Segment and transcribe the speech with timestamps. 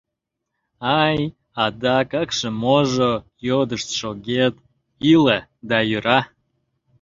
[1.01, 1.19] —Ай,
[1.63, 3.11] адак акше-можо...
[3.47, 4.55] йодышт шогет,
[5.11, 5.39] иле
[5.69, 6.19] да йӧра.